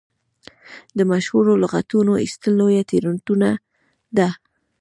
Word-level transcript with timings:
د 0.97 0.99
مشهورو 1.11 1.53
لغتونو 1.63 2.11
ایستل 2.23 2.51
لویه 2.59 2.83
تېروتنه 2.89 3.51
ده. 4.17 4.29